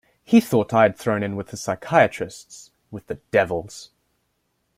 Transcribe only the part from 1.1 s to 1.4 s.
in